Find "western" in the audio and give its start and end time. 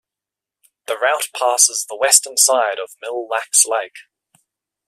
1.95-2.35